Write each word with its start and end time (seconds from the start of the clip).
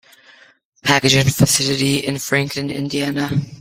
Packaging 0.83 1.25
facility 1.29 1.97
in 1.99 2.17
Franklin, 2.17 2.71
Indiana. 2.71 3.29